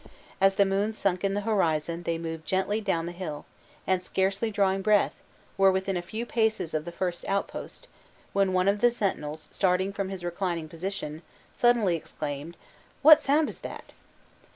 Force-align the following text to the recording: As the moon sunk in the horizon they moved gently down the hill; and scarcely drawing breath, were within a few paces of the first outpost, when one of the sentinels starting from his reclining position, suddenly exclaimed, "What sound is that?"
As 0.41 0.55
the 0.55 0.65
moon 0.65 0.93
sunk 0.93 1.23
in 1.23 1.35
the 1.35 1.41
horizon 1.41 2.01
they 2.01 2.17
moved 2.17 2.43
gently 2.43 2.81
down 2.81 3.05
the 3.05 3.11
hill; 3.11 3.45
and 3.85 4.01
scarcely 4.01 4.49
drawing 4.49 4.81
breath, 4.81 5.21
were 5.59 5.71
within 5.71 5.95
a 5.95 6.01
few 6.01 6.25
paces 6.25 6.73
of 6.73 6.85
the 6.85 6.91
first 6.91 7.23
outpost, 7.27 7.87
when 8.33 8.51
one 8.51 8.67
of 8.67 8.81
the 8.81 8.89
sentinels 8.89 9.47
starting 9.51 9.93
from 9.93 10.09
his 10.09 10.25
reclining 10.25 10.67
position, 10.67 11.21
suddenly 11.53 11.95
exclaimed, 11.95 12.57
"What 13.03 13.21
sound 13.21 13.47
is 13.47 13.59
that?" 13.59 13.93